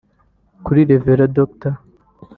[0.65, 1.03] Kuri Rev
[1.35, 1.73] Dr